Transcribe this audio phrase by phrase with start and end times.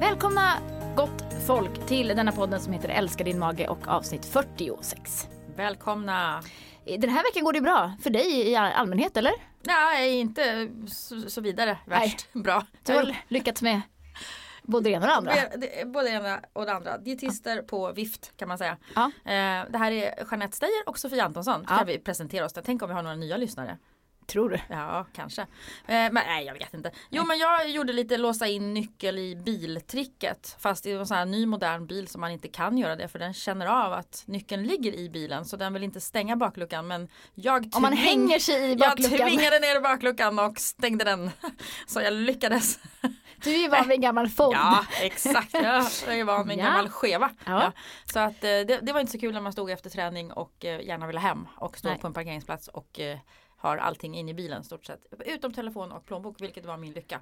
[0.00, 0.58] Välkomna
[0.96, 5.28] gott folk till denna podden som heter Älska din mage och avsnitt 46.
[5.56, 6.42] Välkomna!
[6.84, 9.32] Den här veckan går det bra för dig i allmänhet eller?
[9.62, 12.42] Nej, inte så, så vidare värst Nej.
[12.42, 12.66] bra.
[12.82, 13.80] Du har lyckats med
[14.62, 15.32] både det ena och det andra?
[15.86, 16.98] Både det ena och det andra.
[16.98, 17.62] Dietister ja.
[17.62, 18.76] på vift kan man säga.
[18.94, 19.04] Ja.
[19.04, 21.64] Eh, det här är Jeanette Steyer och Sofia Antonsson.
[21.64, 21.84] Ska ja.
[21.84, 22.52] vi presentera oss.
[22.64, 23.78] Tänk om vi har några nya lyssnare.
[24.30, 24.58] Tror du?
[24.68, 25.42] Ja, kanske.
[25.42, 25.46] Eh,
[25.86, 26.90] men nej, jag vet inte.
[27.10, 27.26] Jo, nej.
[27.26, 30.56] men jag gjorde lite låsa in nyckel i biltricket.
[30.60, 33.18] Fast i en sån här ny modern bil som man inte kan göra det för
[33.18, 36.86] den känner av att nyckeln ligger i bilen så den vill inte stänga bakluckan.
[36.86, 39.18] Men jag Om man hänger sig i bakluckan.
[39.18, 41.30] Jag tvingade ner bakluckan och stängde den.
[41.86, 42.78] Så jag lyckades.
[43.44, 44.54] Du är ju van vid en gammal Ford.
[44.54, 45.54] Ja, exakt.
[45.54, 46.70] Jag är van vid en ja.
[46.70, 47.30] gammal skeva.
[47.46, 47.62] Ja.
[47.62, 47.72] Ja.
[48.12, 50.64] Så att eh, det, det, var inte så kul när man stod efter träning och
[50.64, 53.00] eh, gärna ville hem och stod på en parkeringsplats och
[53.60, 55.06] har allting in i bilen stort sett.
[55.26, 57.20] Utom telefon och plånbok vilket var min lycka.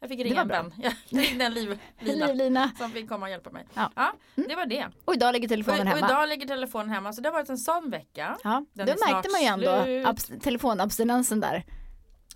[0.00, 0.74] Jag fick ringa en vän.
[0.82, 1.78] Jag ringde en livlina,
[2.26, 3.66] livlina som fick komma och hjälpa mig.
[3.74, 3.90] Ja.
[3.94, 4.48] ja mm.
[4.48, 4.86] det var det.
[5.04, 6.06] Och idag ligger telefonen och, hemma.
[6.06, 7.12] Och idag ligger telefonen hemma.
[7.12, 8.38] Så det har varit en sån vecka.
[8.44, 8.64] Ja.
[8.72, 11.64] Den Då märkte man ju ändå telefonabstinensen där.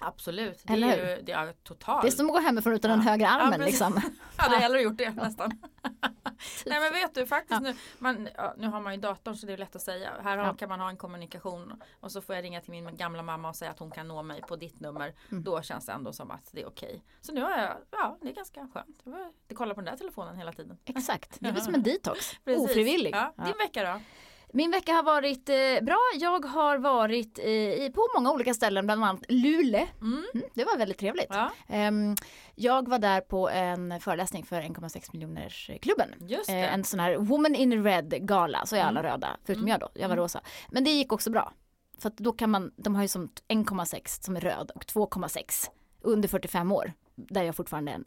[0.01, 2.03] Absolut, det Eller är ju det är totalt.
[2.03, 2.97] Det är som att gå hemifrån utan ja.
[2.97, 3.61] den högra armen.
[3.61, 4.01] Ja, liksom.
[4.37, 5.51] jag hade hellre gjort det nästan.
[6.67, 7.71] Nej men vet du faktiskt ja.
[7.71, 10.11] nu, man, nu har man ju datorn så det är lätt att säga.
[10.23, 10.55] Här ja.
[10.55, 13.57] kan man ha en kommunikation och så får jag ringa till min gamla mamma och
[13.57, 15.15] säga att hon kan nå mig på ditt nummer.
[15.31, 15.45] Mm.
[15.45, 17.05] Då känns det ändå som att det är okej.
[17.21, 19.03] Så nu har jag, ja det är ganska skönt.
[19.05, 20.79] Jag inte kolla på den där telefonen hela tiden.
[20.85, 22.33] Exakt, det är som en detox.
[22.47, 23.15] Ofrivillig.
[23.15, 24.01] Ja, din vecka då?
[24.53, 25.99] Min vecka har varit eh, bra.
[26.15, 29.87] Jag har varit eh, på många olika ställen, bland annat Luleå.
[30.01, 30.25] Mm.
[30.35, 31.27] Mm, det var väldigt trevligt.
[31.31, 31.51] Ja.
[31.89, 32.17] Um,
[32.55, 36.15] jag var där på en föreläsning för 1,6 miljoners klubben.
[36.49, 39.13] Eh, en sån här Woman in Red gala, så är alla mm.
[39.13, 39.71] röda, förutom mm.
[39.71, 40.25] jag då, jag var mm.
[40.25, 40.41] rosa.
[40.69, 41.53] Men det gick också bra.
[41.99, 45.69] För då kan man, de har ju som 1,6 som är röd och 2,6
[46.01, 48.01] under 45 år, där jag fortfarande är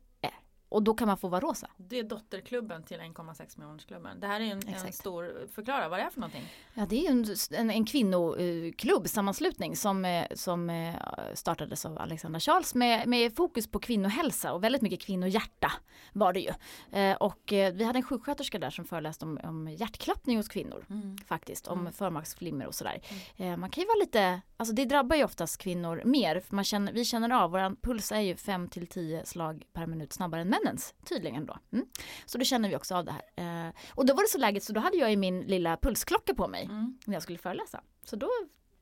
[0.71, 1.69] och då kan man få vara rosa.
[1.77, 4.19] Det är dotterklubben till 1,6 miljonersklubben.
[4.19, 6.43] Det här är en, en, stor, förklara vad det är för någonting.
[6.73, 10.95] Ja det är en, en, en kvinnoklubb, sammanslutning som, eh, som eh,
[11.33, 15.71] startades av Alexandra Charles med, med fokus på kvinnohälsa och väldigt mycket kvinnohjärta
[16.13, 16.51] var det ju.
[16.99, 21.17] Eh, och vi hade en sjuksköterska där som föreläste om, om hjärtklappning hos kvinnor mm.
[21.17, 21.93] faktiskt, om mm.
[21.93, 23.01] förmaksflimmer och sådär.
[23.37, 23.59] Mm.
[23.59, 27.05] Man kan ju vara lite, alltså det drabbar ju oftast kvinnor mer, man känner, vi
[27.05, 30.60] känner av, vår puls är ju 5 till 10 slag per minut snabbare än män
[30.63, 31.57] männens tydligen då.
[31.71, 31.85] Mm.
[32.25, 33.67] Så då känner vi också av det här.
[33.67, 36.33] Eh, och då var det så läget så då hade jag ju min lilla pulsklocka
[36.33, 36.97] på mig mm.
[37.05, 37.81] när jag skulle föreläsa.
[38.03, 38.29] Så då,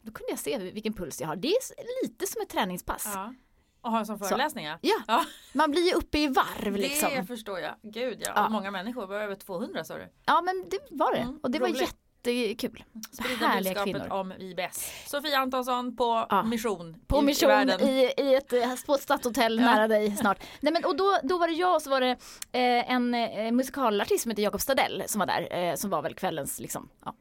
[0.01, 1.35] då kunde jag se vilken puls jag har.
[1.35, 3.11] Det är lite som ett träningspass.
[3.15, 3.33] Ja.
[3.81, 4.77] Och ha som föreläsning ja.
[5.07, 5.25] ja.
[5.53, 7.09] Man blir ju uppe i varv liksom.
[7.09, 7.75] Det förstår jag.
[7.81, 8.31] Gud ja.
[8.35, 8.49] ja.
[8.49, 10.07] Många människor, var över 200 sa du?
[10.25, 11.17] Ja men det var det.
[11.17, 11.73] Mm, och det roligt.
[11.73, 12.83] var jätte jättekul.
[13.11, 14.19] Sprida Härliga budskapet kvinnor.
[14.19, 14.91] om IBS.
[15.05, 16.43] Sofia Antonsson på ja.
[16.43, 16.95] mission.
[17.07, 20.43] På mission i, i ett, eh, på ett stadshotell nära dig snart.
[20.59, 22.11] Nej, men, och då, då var det jag och så var det
[22.51, 25.69] eh, en eh, musikalartist som heter Jakob Stadell som var där.
[25.69, 27.15] Eh, som var väl kvällens liksom, ja.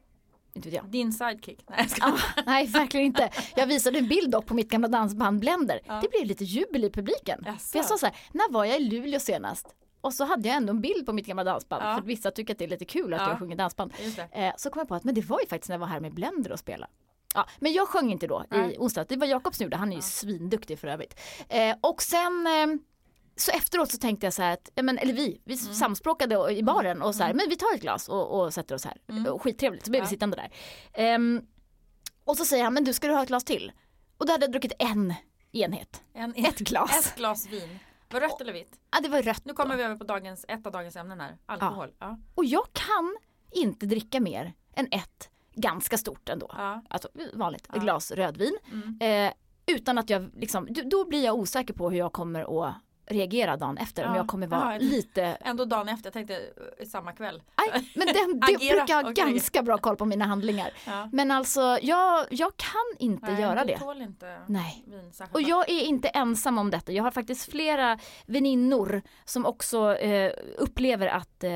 [0.89, 1.65] Din sidekick?
[1.69, 3.31] Nej, ah, nej verkligen inte.
[3.57, 5.81] Jag visade en bild dock på mitt gamla dansband Blender.
[5.87, 6.01] Ja.
[6.03, 7.45] Det blev lite jubel i publiken.
[7.45, 9.75] För jag sa så här, när var jag i Luleå senast?
[10.01, 11.97] Och så hade jag ändå en bild på mitt gamla dansband ja.
[11.97, 13.29] för vissa tycker att det är lite kul att ja.
[13.29, 13.93] jag sjunger dansband.
[14.33, 16.01] Eh, så kom jag på att men det var ju faktiskt när jag var här
[16.01, 16.93] med Blender och spelade.
[17.35, 18.75] Ja, men jag sjöng inte då Nej.
[18.75, 20.03] i onsdags, det var Jakob som gjorde, han är ju ja.
[20.03, 21.21] svinduktig för övrigt.
[21.49, 22.81] Eh, och sen eh,
[23.37, 25.75] så efteråt så tänkte jag så här att, men, eller vi, vi mm.
[25.75, 27.37] samspråkade i baren och så här, mm.
[27.37, 28.97] men vi tar ett glas och, och sätter oss här.
[29.09, 29.39] Mm.
[29.39, 31.15] skittrevligt, så blev vi sittande där.
[31.15, 31.47] Um,
[32.25, 33.73] och så säger han, men du ska du ha ett glas till?
[34.19, 35.15] Och då hade jag druckit en
[35.53, 36.03] enhet.
[36.15, 37.07] En, ett glas.
[37.07, 37.79] Ett glas vin.
[38.11, 38.81] Var rött eller vitt?
[38.91, 39.45] Ja det var rött.
[39.45, 39.77] Nu kommer då.
[39.79, 41.39] vi över på dagens, ett av dagens ämnen här.
[41.47, 41.89] Alkohol.
[41.99, 42.07] Ja.
[42.07, 42.19] Ja.
[42.35, 43.17] Och jag kan
[43.51, 46.51] inte dricka mer än ett ganska stort ändå.
[46.57, 46.83] Ja.
[46.91, 48.59] Alltså vanligt glas rödvin.
[48.73, 48.99] Mm.
[49.01, 49.33] Eh,
[49.67, 52.75] utan att jag liksom, då blir jag osäker på hur jag kommer att
[53.11, 54.09] reagera dagen efter ja.
[54.09, 56.37] om jag kommer vara ja, lite Ändå dagen efter, jag tänkte
[56.79, 57.43] eh, samma kväll.
[57.59, 58.13] Nej, men det,
[58.47, 59.33] det brukar jag ha okay.
[59.33, 60.71] ganska bra koll på mina handlingar.
[60.87, 61.09] Ja.
[61.13, 63.79] Men alltså jag, jag kan inte Nej, göra du det.
[63.79, 64.85] Tål inte Nej.
[64.87, 66.93] Vin, och jag är inte ensam om detta.
[66.93, 71.51] Jag har faktiskt flera väninnor som också eh, upplever att eh,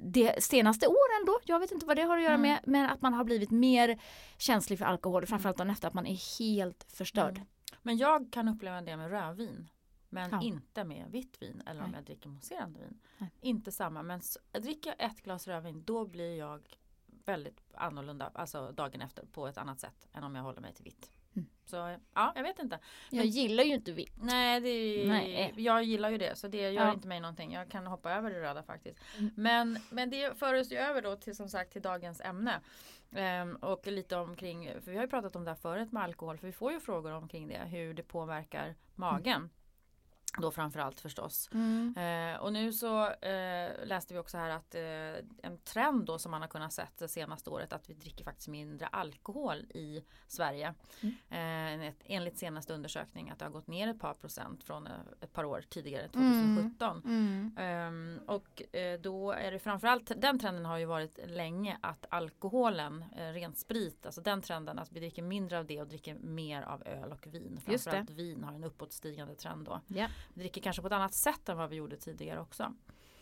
[0.00, 2.50] de senaste åren då, jag vet inte vad det har att göra mm.
[2.50, 3.98] med, men att man har blivit mer
[4.38, 7.36] känslig för alkohol, framförallt dagen efter att man är helt förstörd.
[7.36, 7.48] Mm.
[7.82, 9.68] Men jag kan uppleva det med rödvin.
[10.14, 10.42] Men ja.
[10.42, 11.88] inte med vitt vin eller Nej.
[11.88, 13.00] om jag dricker mousserande vin.
[13.18, 13.30] Nej.
[13.40, 14.20] Inte samma men
[14.52, 16.76] dricker jag ett glas rödvin då blir jag
[17.24, 20.84] väldigt annorlunda, alltså dagen efter på ett annat sätt än om jag håller mig till
[20.84, 21.10] vitt.
[21.36, 21.48] Mm.
[21.64, 22.78] Så ja, jag vet inte.
[23.10, 24.22] Men, jag gillar ju inte vitt.
[24.22, 25.54] Nej, det, nej.
[25.56, 26.92] jag gillar ju det så det gör ja.
[26.92, 27.52] inte mig någonting.
[27.52, 29.00] Jag kan hoppa över det röda faktiskt.
[29.18, 29.30] Mm.
[29.36, 32.60] Men, men det för oss ju över då till som sagt till dagens ämne.
[33.10, 36.38] Um, och lite omkring, för vi har ju pratat om det här förut med alkohol
[36.38, 39.36] för vi får ju frågor omkring det, hur det påverkar magen.
[39.36, 39.50] Mm.
[40.38, 41.48] Då framförallt förstås.
[41.52, 41.94] Mm.
[41.96, 44.82] Eh, och nu så eh, läste vi också här att eh,
[45.42, 48.48] en trend då som man har kunnat se det senaste året att vi dricker faktiskt
[48.48, 50.74] mindre alkohol i Sverige.
[51.00, 51.80] Mm.
[51.80, 55.32] Eh, enligt senaste undersökning att det har gått ner ett par procent från eh, ett
[55.32, 57.02] par år tidigare, 2017.
[57.04, 57.56] Mm.
[57.58, 63.04] Ehm, och eh, då är det framförallt, den trenden har ju varit länge att alkoholen,
[63.16, 66.82] rent sprit, alltså den trenden att vi dricker mindre av det och dricker mer av
[66.86, 67.60] öl och vin.
[67.64, 69.80] Framförallt vin har en uppåtstigande trend då.
[69.88, 70.10] Yeah.
[70.34, 72.74] Dricker kanske på ett annat sätt än vad vi gjorde tidigare också.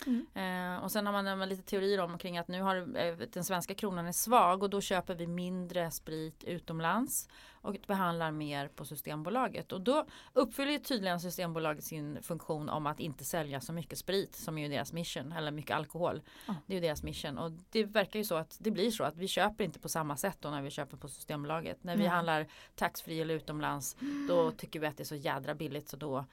[0.06, 0.26] Mm.
[0.34, 3.44] Eh, och sen har man, man lite teorier om kring att nu har eh, den
[3.44, 7.28] svenska kronan är svag och då köper vi mindre sprit utomlands
[7.62, 9.72] och behandlar mer på Systembolaget.
[9.72, 14.58] Och då uppfyller tydligen Systembolaget sin funktion om att inte sälja så mycket sprit som
[14.58, 16.22] är deras mission eller mycket alkohol.
[16.48, 16.60] Mm.
[16.66, 19.16] Det är ju deras mission och det verkar ju så att det blir så att
[19.16, 21.84] vi köper inte på samma sätt då när vi köper på Systembolaget.
[21.84, 22.14] När vi mm.
[22.14, 23.96] handlar taxfree eller utomlands
[24.28, 26.24] då tycker vi att det är så jädra billigt så då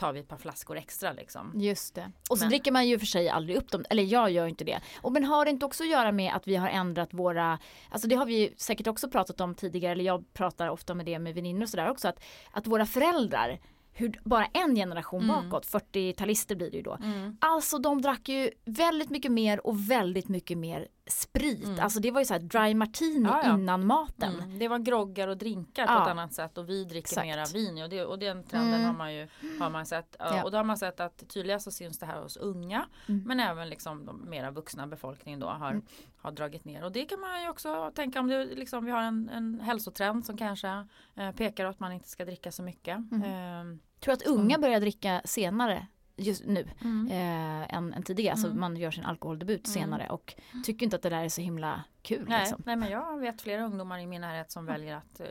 [0.00, 1.52] tar vi ett par flaskor extra liksom.
[1.56, 2.12] Just det.
[2.30, 2.48] Och så men.
[2.48, 4.80] dricker man ju för sig aldrig upp dem, eller jag gör inte det.
[5.02, 7.58] Och men har det inte också att göra med att vi har ändrat våra,
[7.90, 11.06] alltså det har vi ju säkert också pratat om tidigare, eller jag pratar ofta med
[11.06, 13.60] det med väninnor och sådär också, att, att våra föräldrar
[13.92, 15.50] hur bara en generation mm.
[15.50, 16.98] bakåt, 40-talister blir det ju då.
[17.02, 17.36] Mm.
[17.40, 21.64] Alltså de drack ju väldigt mycket mer och väldigt mycket mer sprit.
[21.64, 21.80] Mm.
[21.80, 23.54] Alltså det var ju så här dry martini ja, ja.
[23.54, 24.34] innan maten.
[24.34, 24.58] Mm.
[24.58, 27.26] Det var groggar och drinkar på ett annat sätt och vi dricker Exakt.
[27.26, 28.86] mera vin och, det, och den trenden mm.
[28.86, 29.28] har man ju
[29.60, 30.16] har man sett.
[30.18, 30.44] Ja.
[30.44, 33.22] Och då har man sett att tydligast så syns det här hos unga mm.
[33.26, 35.82] men även liksom de mera vuxna befolkningen då har, mm.
[36.16, 36.84] har dragit ner.
[36.84, 40.26] Och det kan man ju också tänka om det liksom, vi har en, en hälsotrend
[40.26, 42.98] som kanske eh, pekar åt att man inte ska dricka så mycket.
[42.98, 43.64] Eh,
[44.00, 45.86] Tror att unga börjar dricka senare
[46.16, 47.06] just nu mm.
[47.06, 48.32] eh, än, än tidigare.
[48.32, 48.60] Alltså mm.
[48.60, 49.74] man gör sin alkoholdebut mm.
[49.74, 50.34] senare och
[50.64, 52.24] tycker inte att det där är så himla kul.
[52.28, 52.62] Nej, liksom.
[52.66, 55.26] nej men jag vet flera ungdomar i min närhet som väljer att eh,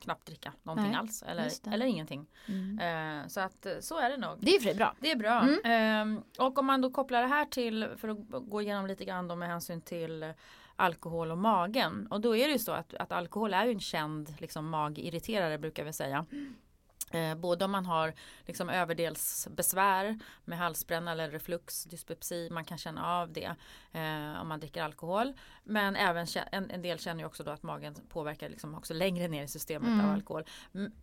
[0.00, 2.26] knappt dricka någonting nej, alls eller, eller ingenting.
[2.46, 3.20] Mm.
[3.22, 4.38] Eh, så att eh, så är det nog.
[4.40, 4.94] Det är för bra.
[5.00, 5.40] Det är bra.
[5.40, 5.60] Mm.
[5.64, 9.28] Ehm, och om man då kopplar det här till, för att gå igenom lite grann
[9.28, 10.32] då med hänsyn till
[10.76, 12.06] alkohol och magen.
[12.10, 15.58] Och då är det ju så att, att alkohol är ju en känd liksom, magirriterare
[15.58, 16.26] brukar vi säga.
[17.14, 18.14] Eh, både om man har
[18.46, 23.54] liksom överdelsbesvär med halsbränna eller reflux, dyspepsi, man kan känna av det
[23.92, 25.32] eh, om man dricker alkohol.
[25.64, 29.28] Men även en, en del känner ju också då att magen påverkar liksom också längre
[29.28, 30.06] ner i systemet mm.
[30.06, 30.44] av alkohol.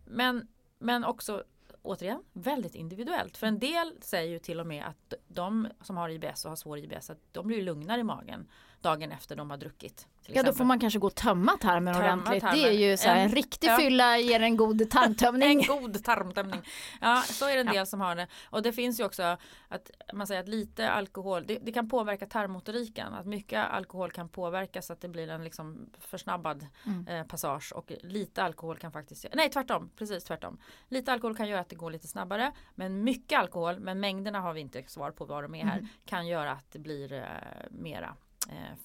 [0.04, 0.48] Men,
[0.78, 1.44] men också
[1.82, 3.36] återigen väldigt individuellt.
[3.36, 6.56] För en del säger ju till och med att de som har IBS och har
[6.56, 8.48] svår IBS att de blir lugnare i magen
[8.82, 10.06] dagen efter de har druckit.
[10.26, 12.40] Ja då får man kanske gå och tömma tarmen tömma ordentligt.
[12.40, 12.58] Tarmen.
[12.58, 13.76] Det är ju så här, en, en riktig ja.
[13.76, 15.60] fylla ger en god tarmtömning.
[15.70, 16.60] en god tarmtömning.
[17.00, 17.86] Ja så är det en del ja.
[17.86, 18.26] som har det.
[18.44, 19.36] Och det finns ju också
[19.68, 23.14] att man säger att lite alkohol det, det, kan påverka tarmmotoriken.
[23.14, 27.06] Att mycket alkohol kan påverka så att det blir en liksom försnabbad mm.
[27.06, 27.72] eh, passage.
[27.74, 30.58] Och lite alkohol kan faktiskt, nej tvärtom, precis tvärtom.
[30.88, 32.52] Lite alkohol kan göra att det går lite snabbare.
[32.74, 35.88] Men mycket alkohol, men mängderna har vi inte svar på vad de är här, mm.
[36.04, 37.22] kan göra att det blir eh,
[37.70, 38.16] mera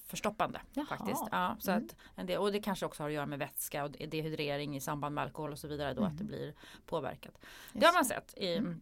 [0.06, 0.60] förstoppande.
[0.72, 0.86] Jaha.
[0.86, 1.24] faktiskt.
[1.30, 1.88] Ja, så mm.
[2.16, 5.14] att del, och det kanske också har att göra med vätska och dehydrering i samband
[5.14, 6.12] med alkohol och så vidare då mm.
[6.12, 6.54] att det blir
[6.86, 7.34] påverkat.
[7.42, 7.80] Just.
[7.80, 8.80] Det har man sett i, mm.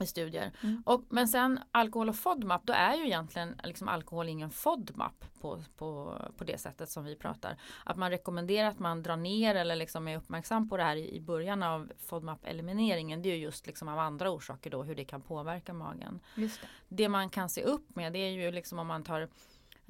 [0.00, 0.52] i studier.
[0.62, 0.82] Mm.
[0.86, 5.62] Och, men sen alkohol och FODMAP då är ju egentligen liksom alkohol ingen FODMAP på,
[5.76, 7.56] på, på det sättet som vi pratar.
[7.84, 11.16] Att man rekommenderar att man drar ner eller liksom är uppmärksam på det här i,
[11.16, 13.22] i början av FODMAP-elimineringen.
[13.22, 16.20] Det är just liksom av andra orsaker då hur det kan påverka magen.
[16.34, 16.60] Det.
[16.88, 17.08] det.
[17.08, 19.28] man kan se upp med det är ju liksom om man tar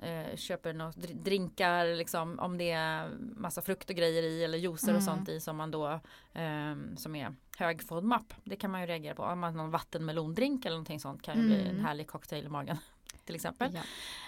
[0.02, 4.88] eh, köper något drinkar liksom om det är massa frukt och grejer i eller juicer
[4.88, 4.96] mm.
[4.96, 6.00] och sånt i som man då
[6.32, 8.34] eh, som är hög FODMAP.
[8.44, 9.22] Det kan man ju reagera på.
[9.22, 11.52] Om man har någon vattenmelondrink eller någonting sånt kan ju mm.
[11.52, 11.84] bli en mm.
[11.84, 12.78] härlig cocktail i magen
[13.24, 13.78] till exempel.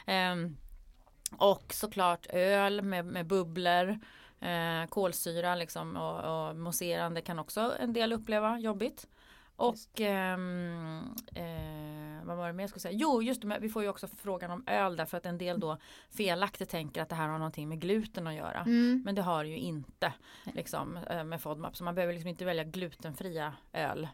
[0.07, 0.13] Ja.
[0.13, 0.37] Eh,
[1.37, 3.99] och såklart öl med, med bubblor.
[4.41, 9.07] Eh, kolsyra liksom och, och mousserande kan också en del uppleva jobbigt.
[9.61, 10.99] Och ehm,
[11.35, 12.99] eh, vad var det mer jag skulle säga?
[12.99, 15.77] Jo, just det, vi får ju också frågan om öl därför att en del då
[16.11, 18.61] felaktigt tänker att det här har någonting med gluten att göra.
[18.61, 19.03] Mm.
[19.05, 20.13] Men det har ju inte
[20.45, 21.77] liksom, eh, med FODMAP.
[21.77, 24.09] Så man behöver liksom inte välja glutenfria öl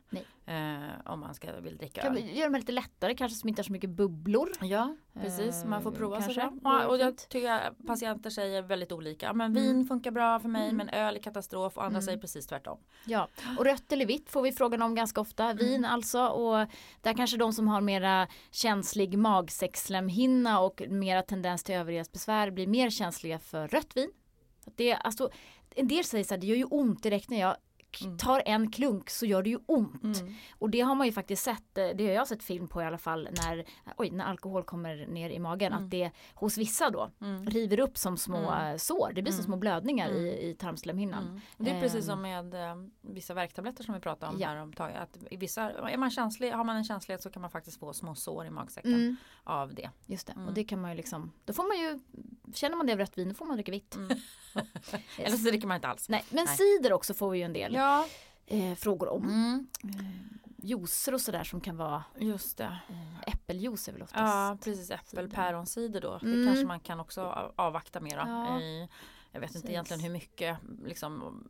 [0.47, 2.37] eh, om man ska vill dricka kan öl.
[2.37, 4.49] Göra dem lite lättare, kanske som inte har så mycket bubblor.
[4.61, 5.65] Ja, precis.
[5.65, 6.61] Man får prova sig fram.
[6.65, 9.33] Ja, och jag tycker att patienter säger väldigt olika.
[9.33, 9.87] Men vin mm.
[9.87, 10.76] funkar bra för mig mm.
[10.76, 12.03] men öl är katastrof och andra mm.
[12.03, 12.79] säger precis tvärtom.
[13.05, 15.91] Ja, och rött eller vitt får vi frågan om ganska ofta ofta, vin mm.
[15.91, 16.26] alltså.
[16.26, 16.69] Och
[17.00, 22.91] där kanske de som har mera känslig magsäckslemhinna och mera tendens till övergödsbesvär blir mer
[22.91, 24.11] känsliga för rött vin.
[24.76, 25.31] Det, alltså,
[25.71, 27.57] en del säger så här, det gör ju ont direkt när jag
[28.02, 28.19] mm.
[28.19, 30.21] tar en klunk så gör det ju ont.
[30.21, 30.35] Mm.
[30.59, 32.85] Och det har man ju faktiskt sett, eh, det har jag sett film på i
[32.85, 33.64] alla fall, när,
[33.97, 35.73] oj, när alkohol kommer ner i magen.
[35.73, 37.11] Att det hos vissa då
[37.47, 39.12] river upp som små sår.
[39.14, 41.40] Det blir som små blödningar i, i tarmslemhinnan.
[41.57, 44.49] Det är precis som med eh, vissa värktabletter som vi pratade om ja.
[44.49, 44.97] här om taget.
[44.97, 48.14] Att vissa, är man känslig, har man en känslighet så kan man faktiskt få små
[48.14, 49.16] sår i magsäcken mm.
[49.45, 49.90] av det.
[50.07, 50.49] Just det, mm.
[50.49, 52.00] och det kan man ju liksom, då får man ju,
[52.55, 53.97] känner man det av rött vin då får man dricka vitt.
[53.97, 54.09] Mm.
[55.19, 56.09] Eller så dricker man inte alls.
[56.09, 56.57] Nej, men Nej.
[56.57, 58.06] cider också får vi ju en del ja.
[58.47, 59.25] eh, frågor om.
[59.25, 59.66] Mm.
[59.83, 60.06] Eh,
[60.56, 62.78] juicer och sådär som kan vara Just det.
[62.88, 64.21] Eh, äppeljuice är väl oftast.
[64.21, 66.18] Ja precis äppelpäronsider då.
[66.23, 66.40] Mm.
[66.40, 68.25] Det kanske man kan också avvakta mera.
[68.28, 68.61] Ja.
[68.61, 68.88] I,
[69.33, 69.62] jag vet precis.
[69.62, 71.45] inte egentligen hur mycket liksom,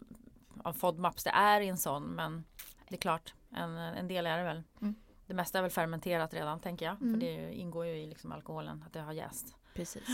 [0.63, 2.45] av FODMAPs det är i en sån men
[2.89, 4.63] det är klart en, en del är det väl.
[4.81, 4.95] Mm.
[5.27, 7.03] Det mesta är väl fermenterat redan tänker jag.
[7.03, 7.13] Mm.
[7.13, 9.55] För det ingår ju i liksom alkoholen att det har jäst.
[9.75, 10.09] Precis.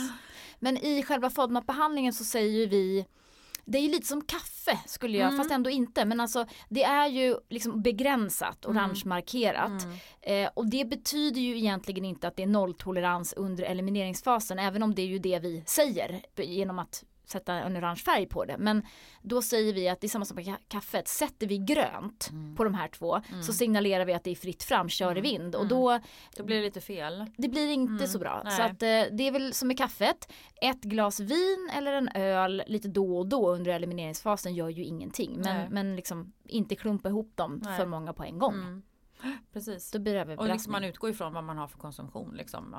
[0.59, 3.07] Men i själva FODMAP-behandlingen så säger vi
[3.65, 5.39] det är ju lite som kaffe skulle jag, mm.
[5.39, 6.05] fast ändå inte.
[6.05, 8.77] Men alltså det är ju liksom begränsat, mm.
[8.77, 9.85] orange markerat.
[9.85, 10.45] Mm.
[10.45, 14.95] Eh, och det betyder ju egentligen inte att det är nolltolerans under elimineringsfasen, även om
[14.95, 18.57] det är ju det vi säger genom att sätta en orange färg på det.
[18.59, 18.87] Men
[19.23, 21.09] då säger vi att det är samma som med kaffet.
[21.09, 22.57] Sätter vi grönt mm.
[22.57, 23.43] på de här två mm.
[23.43, 25.19] så signalerar vi att det är fritt fram, kör mm.
[25.19, 25.55] i vind.
[25.55, 25.69] Och mm.
[25.69, 26.01] då,
[26.37, 27.27] då blir det lite fel.
[27.37, 28.07] Det blir inte mm.
[28.07, 28.43] så bra.
[28.45, 28.57] Nej.
[28.57, 30.33] Så att, eh, det är väl som med kaffet.
[30.63, 35.41] Ett glas vin eller en öl lite då och då under elimineringsfasen gör ju ingenting.
[35.41, 37.79] Men, men liksom inte klumpa ihop dem Nej.
[37.79, 38.55] för många på en gång.
[38.55, 38.83] Mm.
[39.53, 39.95] Precis.
[40.39, 42.35] Och liksom man utgår ifrån vad man har för konsumtion.
[42.35, 42.75] Liksom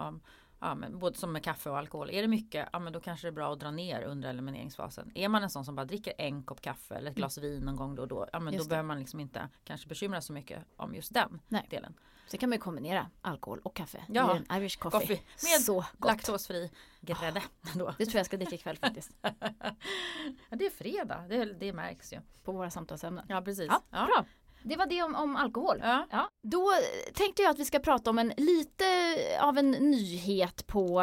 [0.63, 2.09] ja, men både som med kaffe och alkohol.
[2.09, 5.11] Är det mycket, ja men då kanske det är bra att dra ner under elimineringsfasen.
[5.15, 7.49] Är man en sån som bara dricker en kopp kaffe eller ett glas mm.
[7.49, 8.27] vin någon gång då och då.
[8.33, 8.69] Ja men just då det.
[8.69, 11.67] behöver man liksom inte kanske bekymra så mycket om just den Nej.
[11.69, 11.93] delen.
[12.27, 14.37] Sen kan man ju kombinera alkohol och kaffe ja.
[14.49, 14.99] en Irish coffee.
[14.99, 15.21] coffee.
[15.43, 17.43] Med så laktosfri grädde.
[17.75, 19.11] Oh, det tror jag ska dricka ikväll faktiskt.
[20.49, 22.21] ja, det är fredag, det, det märks ju.
[22.43, 23.25] På våra samtalsämnen.
[23.29, 23.67] Ja precis.
[23.69, 24.05] Ja, ja.
[24.05, 24.25] Bra.
[24.63, 25.77] Det var det om, om alkohol.
[25.81, 26.07] Ja.
[26.11, 26.29] ja.
[26.41, 26.71] Då
[27.13, 28.85] tänkte jag att vi ska prata om en lite
[29.41, 31.01] av en nyhet på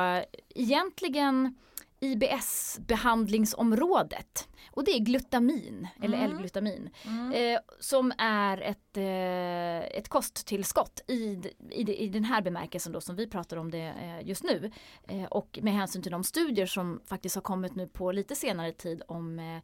[0.54, 1.54] egentligen
[2.00, 4.48] IBS-behandlingsområdet.
[4.70, 6.12] Och det är glutamin, mm.
[6.12, 6.90] eller L-glutamin.
[7.04, 7.32] Mm.
[7.32, 11.38] Eh, som är ett, eh, ett kosttillskott i,
[11.70, 14.70] i, i den här bemärkelsen då som vi pratar om det eh, just nu.
[15.08, 18.72] Eh, och med hänsyn till de studier som faktiskt har kommit nu på lite senare
[18.72, 19.58] tid om eh,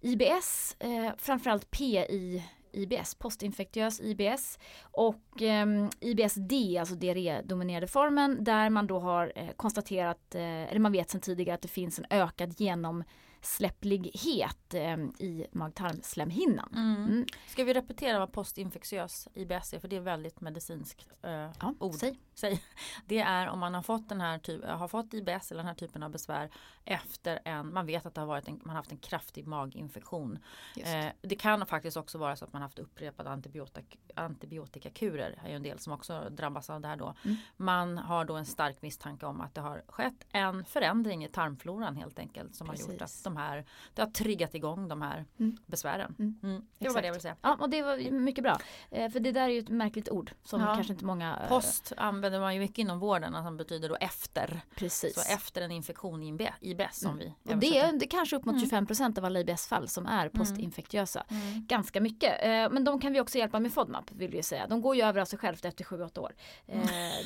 [0.00, 2.44] IBS, eh, framförallt PI
[2.76, 5.66] IBS, postinfektiös IBS och eh,
[6.00, 11.20] IBS-D, alltså diarrédominerade formen, där man då har eh, konstaterat, eh, eller man vet sedan
[11.20, 13.04] tidigare att det finns en ökad genom
[13.46, 16.72] släpplighet eh, i mag-tarmslemhinnan.
[16.74, 17.04] Mm.
[17.04, 17.26] Mm.
[17.46, 21.94] Ska vi repetera vad postinfektiös IBS är för det är väldigt medicinskt eh, ja, ord.
[21.94, 22.18] Säg.
[22.34, 22.62] Säg.
[23.06, 25.74] Det är om man har fått, den här typ, har fått IBS eller den här
[25.74, 26.50] typen av besvär
[26.84, 30.38] efter en, man vet att det har varit en, man har haft en kraftig maginfektion.
[30.76, 35.30] Eh, det kan faktiskt också vara så att man haft upprepade antibiotik, antibiotikakurer.
[35.30, 37.14] Det är ju en del som också drabbas av det här då.
[37.24, 37.36] Mm.
[37.56, 41.96] Man har då en stark misstanke om att det har skett en förändring i tarmfloran
[41.96, 42.86] helt enkelt som Precis.
[42.86, 43.64] har gjort att de här,
[43.94, 45.56] det har triggat igång de här mm.
[45.66, 46.14] besvären.
[46.18, 46.38] Mm.
[46.42, 46.62] Mm.
[46.78, 47.36] Det var det jag ville säga.
[47.42, 48.58] Ja och det var mycket bra.
[48.90, 50.74] Eh, för det där är ju ett märkligt ord som ja.
[50.74, 53.96] kanske inte många eh, Post använder man ju mycket inom vården, alltså som betyder då
[53.96, 54.60] efter.
[54.74, 55.14] Precis.
[55.14, 57.32] Så efter en infektion i IBS som mm.
[57.44, 59.14] vi och det är, det är kanske upp mot 25 mm.
[59.18, 60.30] av alla IBS-fall som är mm.
[60.30, 61.24] postinfektiösa.
[61.66, 62.44] Ganska mycket.
[62.44, 64.66] Eh, men de kan vi också hjälpa med FODMAP vill vi säga.
[64.66, 66.34] De går ju över av sig självt efter 7-8 år.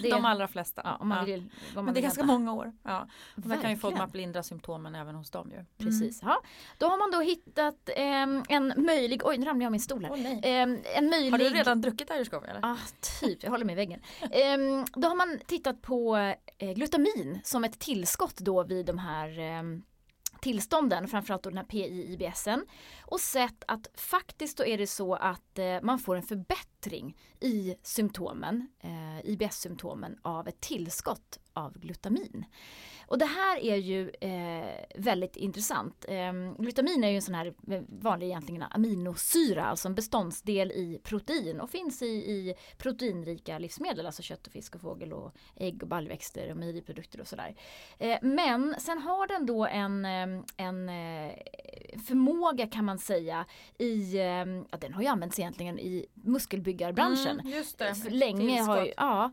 [0.03, 0.83] Det, de allra flesta.
[0.85, 1.25] Ja, om man ja.
[1.25, 2.73] Vill, man men det är ganska många år.
[2.83, 3.09] Ja.
[3.37, 5.65] Då kan ju FODMAP lindra symptomen även hos dem ju.
[5.85, 6.00] Precis.
[6.23, 6.43] Ja.
[6.79, 10.05] Då har man då hittat eh, en möjlig, oj nu ramlade jag av min stol
[10.05, 10.13] här.
[10.13, 11.31] Oh, eh, en möjlig...
[11.31, 12.61] Har du redan druckit coffee eller?
[12.63, 12.79] Ja, ah,
[13.21, 13.43] typ.
[13.43, 14.01] Jag håller mig i väggen.
[14.21, 16.17] eh, då har man tittat på
[16.59, 19.83] eh, glutamin som ett tillskott då vid de här ehm,
[20.41, 22.67] tillstånden, framförallt då den här PI-IBSen
[23.03, 26.70] och sett att faktiskt då är det så att eh, man får en förbättring
[27.41, 32.45] i symptomen, eh, IBS-symptomen av ett tillskott av glutamin.
[33.07, 36.05] Och det här är ju eh, väldigt intressant.
[36.09, 41.01] Eh, glutamin är ju en sån här eh, vanlig egentligen aminosyra, alltså en beståndsdel i
[41.03, 45.83] protein och finns i, i proteinrika livsmedel, alltså kött och fisk och fågel och ägg
[45.83, 47.57] och baljväxter och mejeriprodukter och sådär.
[47.99, 51.33] Eh, men sen har den då en, eh, en eh,
[52.07, 53.47] förmåga kan man säga
[53.79, 54.17] i,
[54.71, 57.41] ja den har ju använts egentligen i muskelbyggnad muskelbyggarbranschen.
[57.41, 58.19] Mm.
[58.19, 59.31] Länge har ju, ja,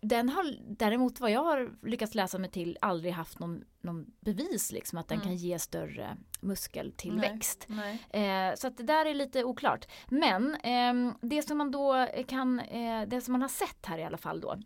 [0.00, 4.72] den har däremot vad jag har lyckats läsa mig till aldrig haft någon, någon bevis
[4.72, 5.26] liksom att den mm.
[5.26, 7.66] kan ge större muskeltillväxt.
[7.68, 8.48] Nej, nej.
[8.50, 9.86] Eh, så att det där är lite oklart.
[10.08, 14.04] Men eh, det som man då kan, eh, det som man har sett här i
[14.04, 14.56] alla fall då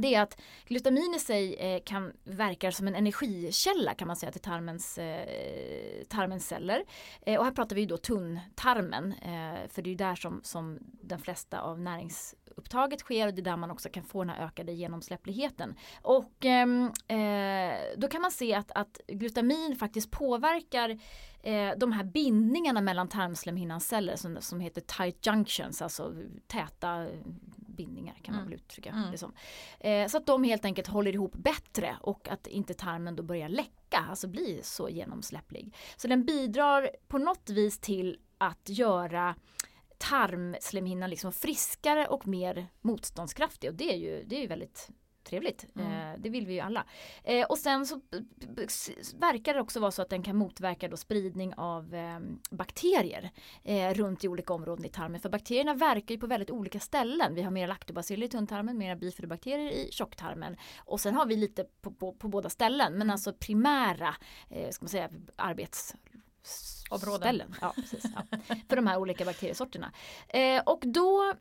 [0.00, 4.32] det är att glutamin i sig eh, kan verka som en energikälla kan man säga
[4.32, 6.84] till tarmens, eh, tarmens celler.
[7.22, 11.18] Eh, och här pratar vi då tunntarmen eh, för det är där som, som den
[11.18, 14.72] flesta av näringsupptaget sker och det är där man också kan få den här ökade
[14.72, 15.74] genomsläppligheten.
[16.02, 20.90] Och ehm, eh, då kan man se att, att glutamin faktiskt påverkar
[21.42, 26.14] eh, de här bindningarna mellan tarmslemhinnans celler som, som heter tight junctions, alltså
[26.46, 27.06] täta
[27.76, 28.50] bindningar kan man mm.
[28.50, 29.10] väl uttrycka mm.
[29.10, 29.32] det som.
[29.80, 33.48] Eh, så att de helt enkelt håller ihop bättre och att inte tarmen då börjar
[33.48, 35.74] läcka, alltså blir så genomsläpplig.
[35.96, 39.34] Så den bidrar på något vis till att göra
[39.98, 44.90] tarmslemhinnan liksom friskare och mer motståndskraftig och det är ju, det är ju väldigt
[45.26, 45.66] trevligt.
[45.76, 45.92] Mm.
[45.92, 46.84] Eh, det vill vi ju alla.
[47.24, 48.00] Eh, och sen så
[49.14, 52.18] verkar det också vara så att den kan motverka då spridning av eh,
[52.50, 53.30] bakterier
[53.94, 55.20] runt i olika områden i tarmen.
[55.20, 57.34] För bakterierna verkar ju på väldigt olika ställen.
[57.34, 60.56] Vi har mera lactobaciller i tunntarmen, mera bifidobakterier i tjocktarmen.
[60.78, 64.14] Och sen har vi lite på, på, på båda ställen men alltså primära
[64.50, 65.94] eh, ska man säga, arbets
[66.90, 67.42] Områden.
[67.60, 68.38] Ja, precis, ja.
[68.68, 69.92] För de här olika bakteriesorterna.
[70.28, 71.34] Eh, och då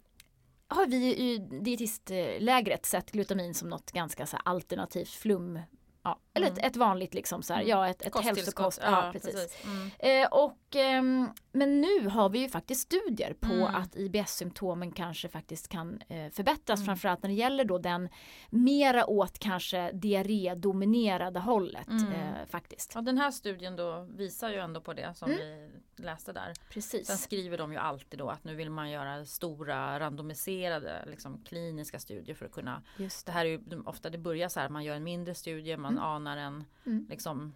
[0.67, 5.60] har vi i dietistlägret sett glutamin som något ganska så alternativt flum
[6.06, 6.58] Ja, eller mm.
[6.58, 7.70] ett, ett, vanligt liksom så här, mm.
[7.70, 8.80] ja ett, ett hälsokost.
[8.84, 9.34] Ja, precis.
[9.34, 9.66] precis.
[9.66, 10.24] Mm.
[10.24, 11.04] Eh, och, eh,
[11.52, 13.76] men nu har vi ju faktiskt studier på mm.
[13.76, 16.86] att IBS-symptomen kanske faktiskt kan eh, förbättras mm.
[16.86, 18.10] framförallt när det gäller då den
[18.50, 22.12] mera åt kanske diarrédominerade hållet mm.
[22.12, 22.92] eh, faktiskt.
[22.96, 26.54] Ja, den här studien då visar ju ändå på det som vi läste där.
[26.70, 27.08] Precis.
[27.08, 32.00] Sen skriver de ju alltid då att nu vill man göra stora randomiserade liksom, kliniska
[32.00, 32.82] studier för att kunna.
[32.98, 33.32] Just det.
[33.32, 35.95] det här är ju ofta det börjar så här man gör en mindre studie man
[35.98, 36.10] mm.
[36.10, 37.06] anar en mm.
[37.10, 37.54] liksom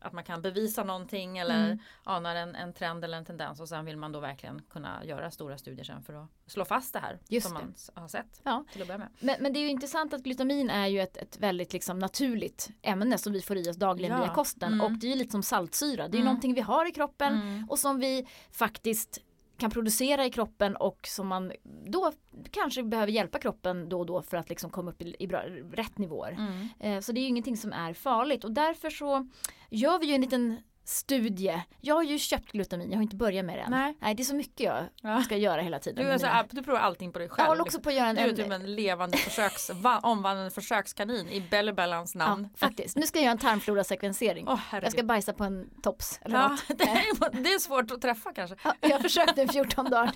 [0.00, 1.78] att man kan bevisa någonting eller mm.
[2.04, 5.30] anar en, en trend eller en tendens och sen vill man då verkligen kunna göra
[5.30, 7.64] stora studier sen för att slå fast det här Just som det.
[7.64, 8.64] man har sett ja.
[8.72, 9.08] till att börja med.
[9.20, 12.70] Men, men, det är ju intressant att glutamin är ju ett, ett väldigt liksom naturligt
[12.82, 14.24] ämne som vi får i oss dagligen ja.
[14.24, 14.86] via kosten mm.
[14.86, 16.08] och det är ju lite som saltsyra.
[16.08, 16.24] Det är mm.
[16.24, 17.68] någonting vi har i kroppen mm.
[17.68, 19.18] och som vi faktiskt
[19.58, 21.52] kan producera i kroppen och som man
[21.86, 22.12] då
[22.50, 25.42] kanske behöver hjälpa kroppen då och då för att liksom komma upp i, i bra,
[25.72, 26.32] rätt nivåer.
[26.32, 26.68] Mm.
[26.80, 29.28] Eh, så det är ju ingenting som är farligt och därför så
[29.70, 30.56] gör vi ju en liten
[30.88, 31.62] studie.
[31.80, 33.70] Jag har ju köpt glutamin, jag har inte börjat med det än.
[33.70, 33.96] Nej.
[34.00, 35.22] Nej det är så mycket jag ja.
[35.22, 36.04] ska göra hela tiden.
[36.04, 37.44] Du, alltså, du provar allting på dig själv.
[37.44, 39.70] Jag håller också på att göra en, du är typ en levande försöks,
[40.02, 42.48] omvandlande försökskanin i Bellybellans namn.
[42.52, 44.48] Ja, faktiskt, nu ska jag göra en tarmflora-sekvensering.
[44.48, 46.20] Oh, jag ska bajsa på en tops.
[46.22, 48.56] Eller ja, det, är, det är svårt att träffa kanske.
[48.62, 50.10] Ja, jag har försökt en 14 dagar.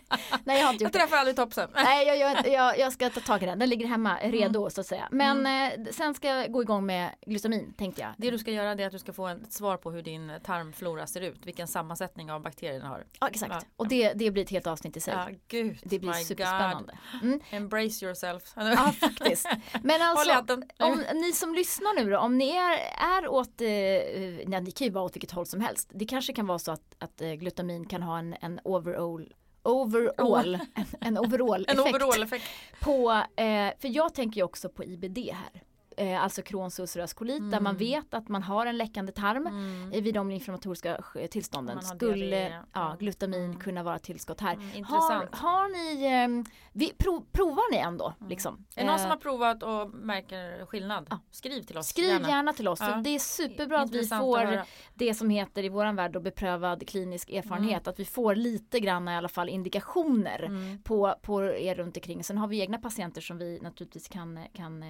[0.45, 1.71] Nej jag har inte gjort Jag träffar aldrig topsen.
[1.75, 4.71] Nej jag, jag, jag, jag, ska ta tag i den, den ligger hemma redo mm.
[4.71, 5.09] så att säga.
[5.11, 5.83] Men mm.
[5.87, 8.11] eh, sen ska jag gå igång med glutamin tänkte jag.
[8.17, 11.07] Det du ska göra är att du ska få ett svar på hur din tarmflora
[11.07, 13.07] ser ut vilken sammansättning av bakterierna har.
[13.21, 13.61] Ja exakt, ja.
[13.77, 15.15] och det, det blir ett helt avsnitt i sig.
[15.15, 16.99] Ja, gud, det blir superspännande.
[17.23, 17.41] Mm.
[17.51, 18.53] Embrace yourself.
[18.57, 19.49] ja faktiskt.
[19.83, 22.79] Men alltså, om ni som lyssnar nu då, om ni är,
[23.21, 25.91] är åt, eh, nej, ni kan ju vara åt vilket håll som helst.
[25.95, 30.55] Det kanske kan vara så att, att eh, glutamin kan ha en, en overall overall,
[30.75, 31.79] en, en overall effekt.
[31.79, 32.45] en overall effekt.
[32.81, 35.63] På, eh, för jag tänker ju också på IBD här
[35.97, 37.51] eh, alltså Crohns ulcerös kolit mm.
[37.51, 37.79] där man mm.
[37.79, 39.91] vet att man har en läckande tarm mm.
[39.91, 41.01] vid de inflammatoriska
[41.31, 41.83] tillstånden.
[41.83, 43.59] Skulle ja, glutamin mm.
[43.59, 44.55] kunna vara tillskott här.
[44.55, 48.13] Mm, har, har ni, eh, vi, prov, provar ni ändå?
[48.19, 48.31] Mm.
[48.31, 48.65] Liksom?
[48.77, 51.07] Är det någon som har provat och märker skillnad?
[51.11, 51.21] Ja.
[51.31, 51.87] Skriv till oss.
[51.87, 52.81] Skriv gärna, gärna till oss.
[52.81, 53.01] Ja.
[53.05, 56.89] Det är superbra att vi får att det som heter i våran värld då beprövad
[56.89, 57.89] klinisk erfarenhet.
[57.89, 60.51] Att vi får lite grann i alla fall indikationer
[60.85, 62.25] på, på er runt omkring.
[62.25, 64.83] Sen har vi egna patienter som vi naturligtvis kan, kan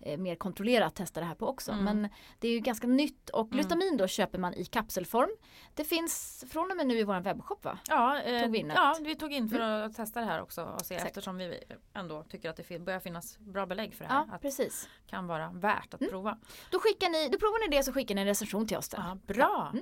[0.00, 1.72] eh, mer kontrollerat testa det här på också.
[1.72, 1.84] Mm.
[1.84, 3.56] Men det är ju ganska nytt och mm.
[3.56, 5.30] glutamin då köper man i kapselform.
[5.74, 7.78] Det finns från och med nu i vår webbshop va?
[7.88, 9.86] Ja, eh, tog vi, in ja vi tog in för mm.
[9.86, 11.10] att testa det här också och se Exakt.
[11.10, 11.60] eftersom vi
[11.94, 14.24] ändå tycker att det börjar finnas bra belägg för det här.
[14.28, 14.88] Ja, att precis.
[15.06, 16.10] kan vara värt att mm.
[16.10, 16.38] prova.
[16.70, 18.88] Då, skickar ni, då provar ni det så skickar ni en recension till oss.
[18.88, 18.98] Där.
[18.98, 19.72] Ja, bra!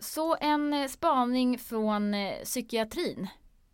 [0.00, 3.28] Så en eh, spaning från eh, psykiatrin.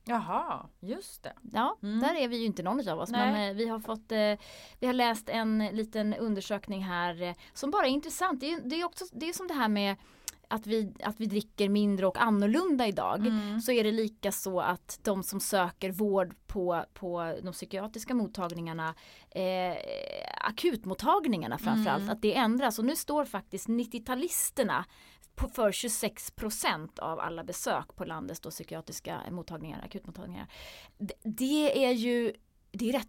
[0.05, 1.33] Jaha, just det.
[1.53, 2.01] Ja, mm.
[2.01, 3.11] där är vi ju inte någon av oss.
[3.11, 3.33] Nej.
[3.33, 4.47] Men eh, vi har fått eh,
[4.81, 8.41] Vi har läst en liten undersökning här eh, som bara är intressant.
[8.41, 9.97] Det är, det är också det är som det här med
[10.49, 13.61] att vi, att vi dricker mindre och annorlunda idag mm.
[13.61, 18.95] så är det lika så att de som söker vård på, på de psykiatriska mottagningarna
[19.31, 19.77] eh,
[20.45, 22.13] akutmottagningarna framförallt mm.
[22.13, 24.85] att det ändras och nu står faktiskt 90-talisterna
[25.48, 30.46] för 26 procent av alla besök på landets då psykiatriska mottagningar, akutmottagningar.
[30.98, 32.33] Det, det är ju
[32.72, 33.09] det är rätt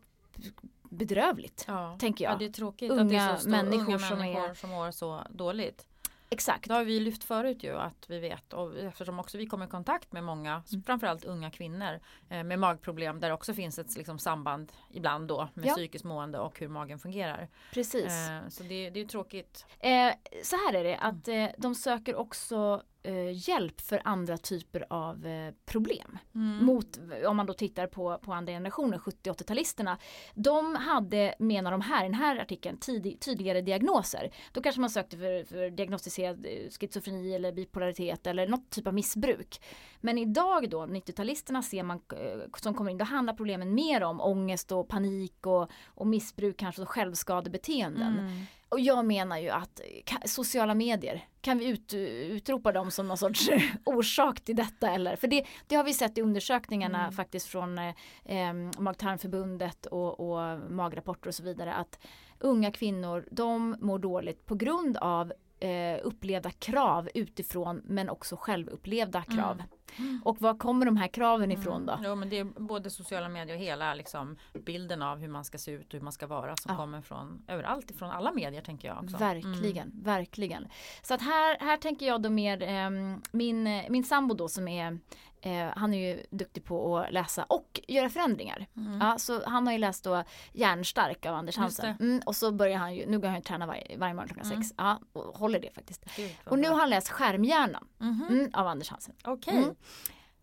[0.89, 1.97] bedrövligt, ja.
[1.99, 2.33] tänker jag.
[2.33, 4.53] Ja, det är tråkigt unga att det är så stor, människor, unga som, människor är...
[4.53, 5.87] som mår så dåligt.
[6.33, 6.67] Exakt.
[6.67, 9.69] Det har vi lyft förut ju att vi vet och eftersom också vi kommer i
[9.69, 10.83] kontakt med många, mm.
[10.83, 15.65] framförallt unga kvinnor eh, med magproblem där också finns ett liksom, samband ibland då med
[15.65, 15.73] ja.
[15.73, 17.47] psykiskt mående och hur magen fungerar.
[17.73, 18.05] Precis.
[18.05, 19.65] Eh, så det, det är tråkigt.
[19.79, 20.13] Eh,
[20.43, 25.25] så här är det att eh, de söker också eh, hjälp för andra typer av
[25.25, 26.17] eh, problem.
[26.35, 26.65] Mm.
[26.65, 29.97] Mot, om man då tittar på, på andra generationer, 70-80-talisterna.
[30.33, 34.31] De hade, menar de här, den här artikeln, tid, tydligare diagnoser.
[34.51, 38.93] Då kanske man sökte för, för diagnostiserad eh, schizofreni eller bipolaritet eller något typ av
[38.93, 39.61] missbruk.
[39.99, 44.21] Men idag då, 90-talisterna ser man eh, som kommer in, då handlar problemen mer om
[44.21, 48.19] ångest och panik och, och missbruk, kanske och självskadebeteenden.
[48.19, 48.45] Mm.
[48.71, 49.81] Och jag menar ju att
[50.25, 53.49] sociala medier, kan vi ut, utropa dem som någon sorts
[53.85, 55.15] orsak till detta eller?
[55.15, 57.11] För det, det har vi sett i undersökningarna mm.
[57.11, 61.99] faktiskt från eh, Mag-tarmförbundet och, och magrapporter och så vidare att
[62.39, 69.21] unga kvinnor de mår dåligt på grund av eh, upplevda krav utifrån men också självupplevda
[69.21, 69.53] krav.
[69.53, 69.67] Mm.
[69.97, 70.21] Mm.
[70.25, 71.61] Och var kommer de här kraven mm.
[71.61, 71.99] ifrån då?
[72.03, 75.57] Jo men det är både sociala medier och hela liksom, bilden av hur man ska
[75.57, 76.77] se ut och hur man ska vara som ja.
[76.77, 79.17] kommer från överallt ifrån alla medier tänker jag också.
[79.17, 80.03] Verkligen, mm.
[80.03, 80.67] verkligen.
[81.01, 82.89] Så att här, här tänker jag då mer eh,
[83.31, 84.99] min, min sambo då som är
[85.41, 88.67] Eh, han är ju duktig på att läsa och göra förändringar.
[88.77, 89.01] Mm.
[89.01, 90.23] Ja, så han har ju läst då
[90.53, 91.95] Järnstark av Anders Hansen.
[91.99, 94.51] Mm, och så börjar han ju, nu går han ju träna varje, varje morgon klockan
[94.51, 94.63] mm.
[94.63, 94.75] sex.
[94.77, 96.05] Ja, och håller det faktiskt.
[96.15, 99.15] Det och nu har han läst Skärmhjärnan mm av Anders Hansen.
[99.23, 99.53] Okej.
[99.53, 99.63] Okay.
[99.63, 99.75] Mm.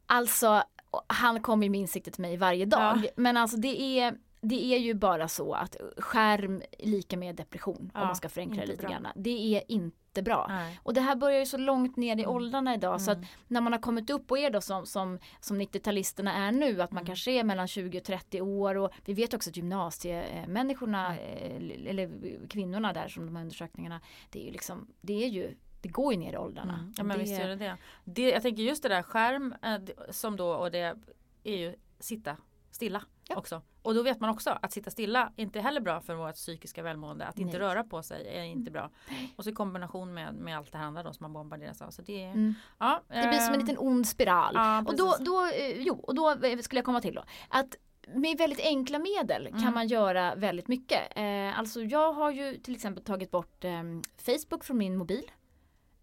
[0.07, 0.63] Alltså,
[1.07, 3.03] han kommer ju med insikter till mig varje dag.
[3.05, 3.11] Ja.
[3.17, 8.01] Men alltså det är det är ju bara så att skärm lika med depression ja,
[8.01, 8.91] om man ska förenkla det lite bra.
[8.91, 9.07] grann.
[9.15, 10.47] Det är inte bra.
[10.49, 10.81] Nej.
[10.83, 12.35] Och det här börjar ju så långt ner i mm.
[12.35, 12.99] åldrarna idag mm.
[12.99, 16.53] så att när man har kommit upp och är då som, som, som 90-talisterna är
[16.53, 17.07] nu att man mm.
[17.07, 21.71] kanske är mellan 20 och 30 år och vi vet också att gymnasiemänniskorna mm.
[21.71, 22.11] Eh, eller
[22.49, 24.01] kvinnorna där som de här undersökningarna
[24.31, 26.75] det är ju liksom det är ju det går ju ner i åldrarna.
[26.75, 26.93] Mm.
[26.97, 27.25] Ja men det...
[27.25, 27.77] visst gör det det.
[28.05, 28.31] det.
[28.31, 29.79] Jag tänker just det där skärm eh,
[30.11, 30.97] som då och det
[31.45, 32.37] är ju sitta
[32.71, 33.37] stilla ja.
[33.37, 33.63] också.
[33.83, 36.83] Och då vet man också att sitta stilla är inte heller bra för vårt psykiska
[36.83, 37.27] välmående.
[37.27, 37.47] Att Nej.
[37.47, 38.91] inte röra på sig är inte bra.
[39.37, 41.91] Och så i kombination med, med allt det andra då som man bombarderas av.
[41.91, 42.55] Så det, mm.
[42.79, 44.53] ja, det blir som en eh, liten ond spiral.
[44.55, 47.25] Ja, och då, då, eh, jo, och då skulle jag komma till då.
[47.49, 47.77] Att
[48.15, 49.63] med väldigt enkla medel mm.
[49.63, 51.17] kan man göra väldigt mycket.
[51.17, 53.83] Eh, alltså jag har ju till exempel tagit bort eh,
[54.17, 55.31] Facebook från min mobil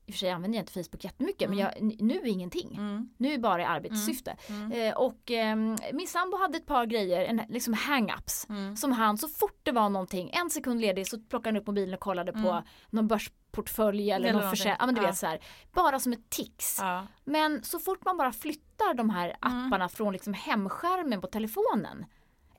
[0.05, 1.57] i och för sig använder jag inte Facebook jättemycket mm.
[1.57, 2.75] men jag, nu är ingenting.
[2.75, 3.09] Mm.
[3.17, 4.37] Nu är bara i arbetssyfte.
[4.47, 4.61] Mm.
[4.61, 4.87] mm.
[4.87, 5.55] Eh, och eh,
[5.93, 8.49] min sambo hade ett par grejer, en, liksom hang-ups.
[8.49, 8.75] Mm.
[8.75, 11.93] Som han så fort det var någonting, en sekund ledig så plockade han upp mobilen
[11.93, 12.63] och kollade på mm.
[12.89, 14.77] någon börsportfölj eller, eller någon försäljning.
[14.79, 15.07] Ja, men du ja.
[15.07, 15.39] vet så här,
[15.73, 16.77] bara som ett tics.
[16.81, 17.07] Ja.
[17.23, 22.05] Men så fort man bara flyttar de här apparna från liksom hemskärmen på telefonen.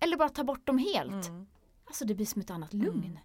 [0.01, 1.31] Eller bara tar bort dem helt.
[1.87, 3.19] Alltså det blir som ett annat lugn.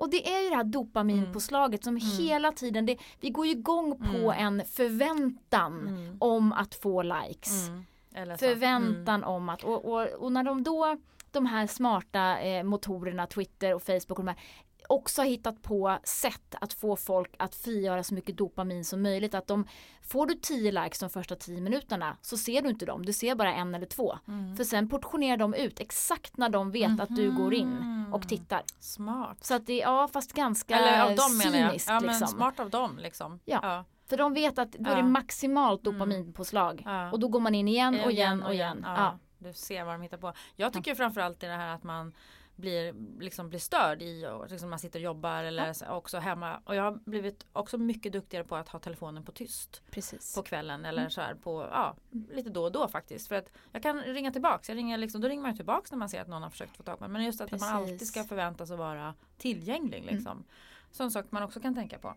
[0.00, 2.08] Och det är ju det här dopaminpåslaget som mm.
[2.18, 4.46] hela tiden, det, vi går ju igång på mm.
[4.46, 6.16] en förväntan mm.
[6.20, 7.68] om att få likes.
[7.68, 8.38] Mm.
[8.38, 9.28] Förväntan mm.
[9.28, 10.96] om att, och, och, och, när de då,
[11.30, 14.38] de här smarta eh, motorerna, Twitter och Facebook och de här,
[14.88, 19.34] också hittat på sätt att få folk att frigöra så mycket dopamin som möjligt.
[19.34, 19.66] Att de,
[20.02, 23.34] får du 10 likes de första 10 minuterna så ser du inte dem, du ser
[23.34, 24.18] bara en eller två.
[24.28, 24.56] Mm.
[24.56, 27.00] För sen portionerar de ut exakt när de vet mm.
[27.00, 27.76] att du går in
[28.12, 28.28] och mhm.
[28.28, 28.62] tittar.
[28.80, 29.44] Smart.
[29.44, 31.88] Så att det är ja, fast ganska eller av dem cyniskt.
[31.88, 32.28] Ja, liksom.
[32.28, 33.40] smart av dem liksom.
[33.44, 33.58] Ja.
[33.62, 33.84] ja.
[34.08, 35.98] För de vet att då är det maximalt mm.
[35.98, 36.82] dopaminpåslag.
[36.84, 37.12] Ja.
[37.12, 38.82] Och då går man in igen och igen och igen.
[38.86, 39.18] Ja.
[39.38, 40.32] Du ser vad de hittar på.
[40.56, 42.12] Jag tycker framförallt i det här att man
[42.58, 45.96] blir, liksom blir störd i och liksom man sitter och jobbar eller ja.
[45.96, 46.60] också hemma.
[46.64, 49.82] Och jag har blivit också mycket duktigare på att ha telefonen på tyst.
[49.90, 50.34] Precis.
[50.34, 51.10] På kvällen eller mm.
[51.10, 51.96] så här på, ja,
[52.30, 53.28] lite då och då faktiskt.
[53.28, 54.68] För att jag kan ringa tillbaks.
[54.68, 56.82] Jag ringer liksom, då ringer man tillbaks när man ser att någon har försökt få
[56.82, 57.66] tag på Men just att Precis.
[57.66, 60.14] man alltid ska förväntas att vara tillgänglig mm.
[60.14, 60.32] liksom.
[60.32, 60.44] Mm.
[60.90, 62.14] Sån sak man också kan tänka på.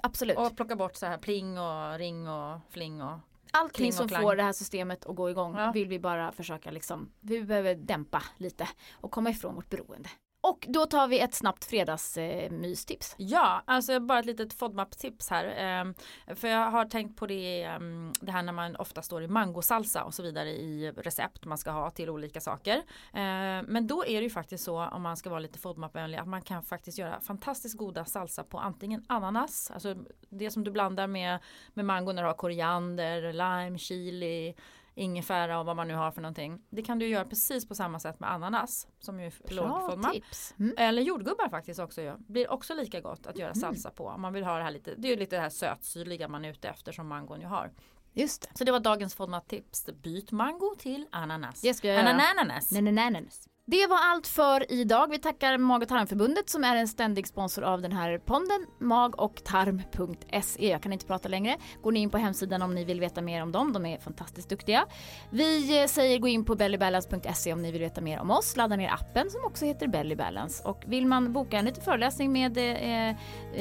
[0.00, 0.38] Absolut.
[0.38, 3.18] Och plocka bort så här pling och ring och fling och
[3.56, 5.72] Allting som får det här systemet att gå igång ja.
[5.72, 10.08] vill vi bara försöka liksom, vi behöver dämpa lite och komma ifrån vårt beroende.
[10.44, 13.16] Och då tar vi ett snabbt fredagsmystips.
[13.18, 15.44] Eh, ja, alltså bara ett litet FODMAP-tips här.
[15.46, 17.78] Eh, för jag har tänkt på det, eh,
[18.20, 21.70] det här när man ofta står i mangosalsa och så vidare i recept man ska
[21.70, 22.82] ha till olika saker.
[23.12, 26.28] Ehm, men då är det ju faktiskt så om man ska vara lite FODMAP-vänlig att
[26.28, 29.96] man kan faktiskt göra fantastiskt goda salsa på antingen ananas, alltså
[30.28, 31.38] det som du blandar med,
[31.74, 34.54] med mango när du har koriander, lime, chili
[34.94, 36.62] ingefära och vad man nu har för någonting.
[36.70, 40.22] Det kan du göra precis på samma sätt med ananas som ju är lågformad.
[40.58, 40.74] Mm.
[40.78, 42.02] Eller jordgubbar faktiskt också.
[42.02, 42.16] Ja.
[42.18, 43.60] Blir också lika gott att göra mm.
[43.60, 44.06] salsa på.
[44.06, 46.44] Om man vill ha det här lite, det är ju lite det här sötsyrliga man
[46.44, 47.72] är ute efter som mangon ju har.
[48.12, 48.58] Just det.
[48.58, 49.86] Så det var dagens FODMAP-tips.
[50.02, 51.60] Byt mango till ananas.
[51.60, 52.76] Det ska jag Anananas.
[52.76, 53.48] Anananas.
[53.66, 55.10] Det var allt för idag.
[55.10, 58.66] Vi tackar Mag och tarmförbundet som är en ständig sponsor av den här ponden.
[58.80, 60.68] Mag och tarm.se.
[60.68, 61.56] Jag kan inte prata längre.
[61.82, 63.72] Går ni in på hemsidan om ni vill veta mer om dem.
[63.72, 64.86] De är fantastiskt duktiga.
[65.30, 68.56] Vi eh, säger gå in på bellybalance.se om ni vill veta mer om oss.
[68.56, 70.64] Ladda ner appen som också heter Belly Balance.
[70.64, 73.08] Och vill man boka en liten föreläsning med eh,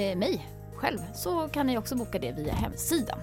[0.02, 3.20] eh, mig själv så kan ni också boka det via hemsidan.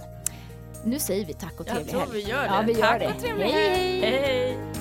[0.84, 1.98] Nu säger vi tack och trevlig helg.
[1.98, 2.46] Jag tror vi gör det.
[2.46, 3.08] Ja, vi gör tack det.
[3.08, 4.00] och trevlig helg.
[4.00, 4.00] hej.
[4.00, 4.79] hej.